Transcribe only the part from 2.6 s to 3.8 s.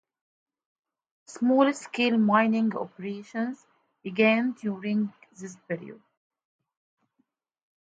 operations